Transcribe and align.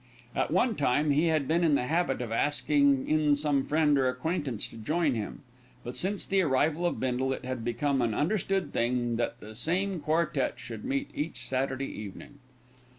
At 0.35 0.49
one 0.49 0.75
time 0.75 1.11
he 1.11 1.25
had 1.27 1.47
been 1.47 1.63
in 1.63 1.75
the 1.75 1.85
habit 1.85 2.23
of 2.23 2.31
asking 2.31 3.07
in 3.07 3.35
some 3.35 3.63
friend 3.67 3.95
or 3.99 4.09
acquaintance 4.09 4.67
to 4.69 4.77
join 4.77 5.13
him; 5.13 5.43
but, 5.83 5.95
since 5.95 6.25
the 6.25 6.41
arrival 6.41 6.87
of 6.87 6.99
Bindle, 6.99 7.33
it 7.33 7.45
had 7.45 7.63
become 7.63 8.01
an 8.01 8.15
understood 8.15 8.73
thing 8.73 9.17
that 9.17 9.39
the 9.41 9.53
same 9.53 9.99
quartette 9.99 10.57
should 10.57 10.83
meet 10.83 11.11
each 11.13 11.37
Saturday 11.45 11.85
evening. 11.85 12.39